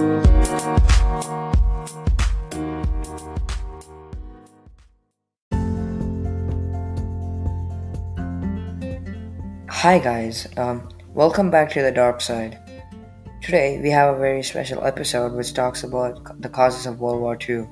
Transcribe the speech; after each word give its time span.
Hi 0.00 0.06
guys, 9.98 10.48
um, 10.56 10.88
welcome 11.12 11.50
back 11.50 11.70
to 11.72 11.82
the 11.82 11.92
dark 11.92 12.22
side. 12.22 12.58
Today 13.42 13.78
we 13.82 13.90
have 13.90 14.14
a 14.14 14.18
very 14.18 14.42
special 14.42 14.82
episode 14.86 15.32
which 15.32 15.52
talks 15.52 15.84
about 15.84 16.40
the 16.40 16.48
causes 16.48 16.86
of 16.86 17.00
World 17.00 17.20
War 17.20 17.36
II. 17.36 17.68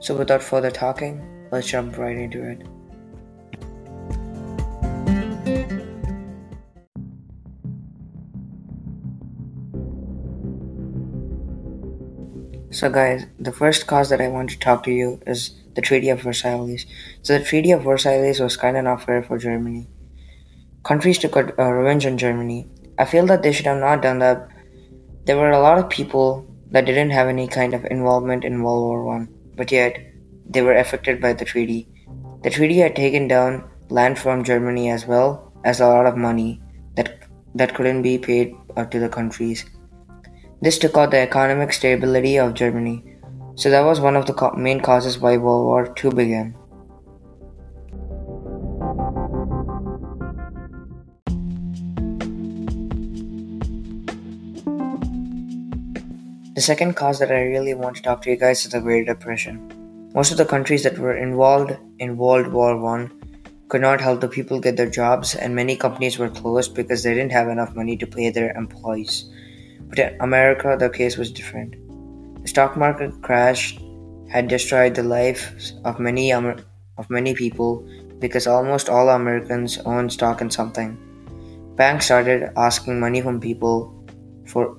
So 0.00 0.14
without 0.14 0.42
further 0.42 0.70
talking, 0.70 1.48
let's 1.50 1.68
jump 1.68 1.96
right 1.96 2.16
into 2.16 2.44
it. 2.44 2.66
So 12.70 12.90
guys, 12.90 13.26
the 13.38 13.52
first 13.52 13.86
cause 13.86 14.10
that 14.10 14.20
I 14.20 14.28
want 14.28 14.50
to 14.50 14.58
talk 14.58 14.82
to 14.84 14.90
you 14.90 15.20
is 15.26 15.50
the 15.74 15.80
Treaty 15.80 16.08
of 16.10 16.20
Versailles. 16.20 16.84
So 17.22 17.38
the 17.38 17.44
Treaty 17.44 17.70
of 17.72 17.84
Versailles 17.84 18.40
was 18.40 18.56
kind 18.56 18.76
of 18.76 18.84
not 18.84 19.04
fair 19.04 19.22
for 19.22 19.38
Germany 19.38 19.88
countries 20.86 21.18
took 21.18 21.34
a, 21.34 21.44
uh, 21.60 21.70
revenge 21.70 22.06
on 22.06 22.16
Germany. 22.16 22.64
I 22.96 23.04
feel 23.04 23.26
that 23.26 23.42
they 23.42 23.52
should 23.52 23.66
have 23.66 23.80
not 23.80 24.02
done 24.02 24.20
that. 24.20 24.48
There 25.24 25.36
were 25.36 25.50
a 25.50 25.60
lot 25.60 25.78
of 25.78 25.90
people 25.90 26.46
that 26.70 26.86
didn't 26.86 27.10
have 27.10 27.26
any 27.26 27.48
kind 27.48 27.74
of 27.74 27.84
involvement 27.96 28.44
in 28.44 28.62
World 28.62 28.84
War 28.84 29.04
One, 29.04 29.28
but 29.56 29.72
yet 29.72 29.98
they 30.48 30.62
were 30.62 30.76
affected 30.82 31.20
by 31.20 31.32
the 31.32 31.44
treaty. 31.44 31.88
The 32.44 32.50
treaty 32.50 32.78
had 32.78 32.94
taken 32.94 33.26
down 33.26 33.64
land 33.88 34.20
from 34.20 34.44
Germany 34.44 34.90
as 34.90 35.06
well 35.06 35.52
as 35.64 35.80
a 35.80 35.88
lot 35.88 36.06
of 36.06 36.16
money 36.16 36.62
that 36.94 37.18
that 37.56 37.74
couldn't 37.74 38.02
be 38.02 38.16
paid 38.18 38.54
to 38.92 39.00
the 39.00 39.08
countries. 39.08 39.64
This 40.66 40.78
took 40.78 40.96
out 40.96 41.12
the 41.12 41.18
economic 41.18 41.72
stability 41.72 42.38
of 42.40 42.54
Germany. 42.54 43.04
So 43.54 43.70
that 43.70 43.84
was 43.84 44.00
one 44.00 44.16
of 44.16 44.26
the 44.26 44.50
main 44.56 44.80
causes 44.80 45.16
why 45.16 45.36
World 45.36 45.64
War 45.64 45.94
II 46.02 46.10
began. 46.10 46.56
The 56.56 56.60
second 56.60 56.96
cause 56.96 57.20
that 57.20 57.30
I 57.30 57.42
really 57.42 57.74
want 57.74 57.94
to 57.98 58.02
talk 58.02 58.22
to 58.22 58.30
you 58.30 58.36
guys 58.36 58.64
is 58.64 58.72
the 58.72 58.80
Great 58.80 59.06
Depression. 59.06 60.10
Most 60.16 60.32
of 60.32 60.36
the 60.36 60.44
countries 60.44 60.82
that 60.82 60.98
were 60.98 61.16
involved 61.16 61.76
in 62.00 62.16
World 62.16 62.48
War 62.48 62.76
One 62.76 63.12
could 63.68 63.82
not 63.82 64.00
help 64.00 64.20
the 64.20 64.26
people 64.26 64.58
get 64.58 64.76
their 64.76 64.90
jobs, 64.90 65.36
and 65.36 65.54
many 65.54 65.76
companies 65.76 66.18
were 66.18 66.28
closed 66.28 66.74
because 66.74 67.04
they 67.04 67.14
didn't 67.14 67.38
have 67.38 67.46
enough 67.46 67.76
money 67.76 67.96
to 67.98 68.06
pay 68.08 68.30
their 68.30 68.50
employees. 68.56 69.30
But 69.88 69.98
in 69.98 70.20
America, 70.20 70.76
the 70.78 70.90
case 70.90 71.16
was 71.16 71.30
different. 71.30 71.76
The 72.42 72.48
stock 72.48 72.76
market 72.76 73.20
crash 73.22 73.78
had 74.28 74.48
destroyed 74.48 74.94
the 74.94 75.02
lives 75.02 75.74
of 75.84 76.00
many 76.00 76.32
Amer- 76.32 76.64
of 76.98 77.10
many 77.10 77.34
people 77.34 77.86
because 78.18 78.46
almost 78.46 78.88
all 78.88 79.10
Americans 79.10 79.78
owned 79.84 80.12
stock 80.12 80.40
in 80.40 80.50
something. 80.50 80.96
Banks 81.76 82.06
started 82.06 82.50
asking 82.56 82.98
money 82.98 83.20
from 83.20 83.40
people 83.40 83.92
for 84.46 84.76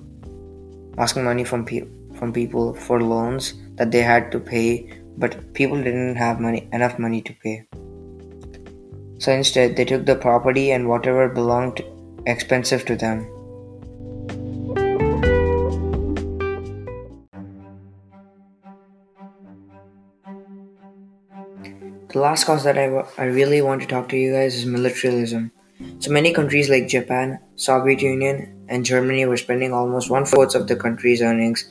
asking 0.98 1.24
money 1.24 1.44
from 1.44 1.64
pe- 1.66 1.88
from 2.16 2.34
people 2.34 2.74
for 2.74 3.02
loans 3.02 3.54
that 3.76 3.92
they 3.92 4.02
had 4.02 4.32
to 4.32 4.40
pay, 4.40 4.90
but 5.18 5.54
people 5.54 5.78
didn't 5.78 6.16
have 6.16 6.40
money 6.40 6.68
enough 6.74 6.98
money 6.98 7.22
to 7.22 7.34
pay. 7.44 7.68
So 9.20 9.32
instead, 9.32 9.76
they 9.76 9.86
took 9.86 10.06
the 10.06 10.16
property 10.16 10.72
and 10.72 10.90
whatever 10.90 11.28
belonged 11.30 11.84
expensive 12.26 12.86
to 12.86 12.96
them. 12.96 13.28
The 22.18 22.24
last 22.24 22.46
cause 22.46 22.64
that 22.64 22.80
I, 22.80 23.26
really 23.26 23.62
want 23.62 23.84
to 23.84 23.88
talk 23.88 24.10
to 24.10 24.18
you 24.18 24.34
guys 24.34 24.56
is 24.56 24.66
militarism. 24.66 25.52
So 26.00 26.10
many 26.10 26.34
countries 26.34 26.68
like 26.68 26.88
Japan, 26.88 27.38
Soviet 27.56 28.02
Union, 28.02 28.66
and 28.68 28.84
Germany 28.84 29.28
were 29.28 29.38
spending 29.38 29.72
almost 29.72 30.10
one 30.10 30.26
fourth 30.26 30.56
of 30.56 30.68
the 30.68 30.76
country's 30.76 31.22
earnings 31.22 31.70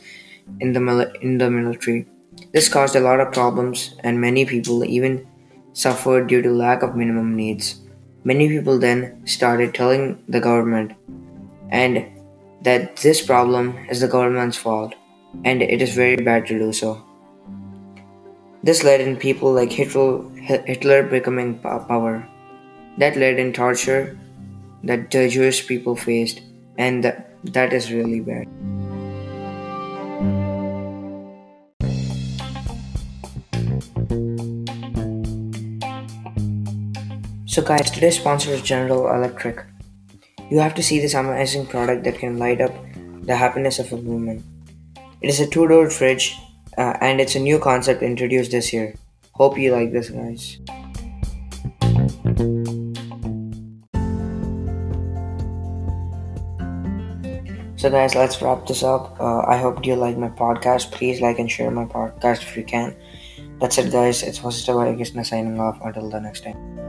in 0.60 0.72
the 0.72 1.12
in 1.20 1.38
the 1.38 1.50
military. 1.50 2.06
This 2.52 2.68
caused 2.68 2.94
a 2.94 3.00
lot 3.00 3.18
of 3.18 3.32
problems, 3.32 3.96
and 4.04 4.20
many 4.20 4.46
people 4.46 4.84
even 4.84 5.26
suffered 5.72 6.28
due 6.28 6.42
to 6.42 6.52
lack 6.52 6.84
of 6.84 6.94
minimum 6.94 7.34
needs. 7.34 7.80
Many 8.22 8.48
people 8.48 8.78
then 8.78 9.26
started 9.26 9.74
telling 9.74 10.22
the 10.28 10.38
government 10.38 10.92
and 11.70 12.06
that 12.62 12.98
this 12.98 13.20
problem 13.20 13.76
is 13.90 14.00
the 14.00 14.14
government's 14.16 14.56
fault, 14.56 14.94
and 15.44 15.60
it 15.60 15.82
is 15.82 15.92
very 15.96 16.14
bad 16.14 16.46
to 16.46 16.56
do 16.56 16.72
so. 16.72 17.05
This 18.62 18.82
led 18.82 19.00
in 19.00 19.16
people 19.16 19.52
like 19.52 19.70
Hitler, 19.70 20.28
Hitler 20.40 21.02
becoming 21.02 21.58
power. 21.58 22.26
That 22.98 23.16
led 23.16 23.38
in 23.38 23.52
torture 23.52 24.18
that 24.82 25.10
the 25.10 25.28
Jewish 25.28 25.66
people 25.66 25.94
faced, 25.94 26.40
and 26.78 27.04
that, 27.04 27.30
that 27.52 27.72
is 27.72 27.92
really 27.92 28.20
bad. 28.20 28.48
So, 37.46 37.62
guys, 37.62 37.90
today's 37.90 38.16
sponsor 38.16 38.50
is 38.50 38.62
General 38.62 39.08
Electric. 39.14 39.64
You 40.50 40.58
have 40.60 40.74
to 40.74 40.82
see 40.82 41.00
this 41.00 41.14
amazing 41.14 41.66
product 41.66 42.04
that 42.04 42.18
can 42.18 42.38
light 42.38 42.60
up 42.60 42.72
the 43.22 43.34
happiness 43.34 43.78
of 43.78 43.92
a 43.92 43.96
woman. 43.96 44.44
It 45.20 45.28
is 45.28 45.40
a 45.40 45.46
two 45.46 45.66
door 45.66 45.88
fridge, 45.90 46.38
uh, 46.76 46.96
and 47.00 47.20
it's 47.20 47.34
a 47.34 47.40
new 47.40 47.58
concept 47.58 48.02
introduced 48.02 48.50
this 48.50 48.72
year. 48.72 48.94
Hope 49.32 49.58
you 49.58 49.72
like 49.72 49.92
this, 49.92 50.10
guys. 50.10 50.58
So, 57.76 57.90
guys, 57.90 58.14
let's 58.14 58.40
wrap 58.40 58.66
this 58.66 58.82
up. 58.82 59.20
Uh, 59.20 59.40
I 59.46 59.58
hope 59.58 59.84
you 59.84 59.96
like 59.96 60.16
my 60.16 60.30
podcast. 60.30 60.90
Please 60.92 61.20
like 61.20 61.38
and 61.38 61.50
share 61.50 61.70
my 61.70 61.84
podcast 61.84 62.42
if 62.42 62.56
you 62.56 62.64
can. 62.64 62.96
That's 63.60 63.76
it, 63.78 63.92
guys. 63.92 64.22
It's 64.22 64.38
Vasita 64.38 64.96
Krishna 64.96 65.24
signing 65.24 65.60
off. 65.60 65.78
Until 65.84 66.08
the 66.08 66.20
next 66.20 66.44
time. 66.44 66.85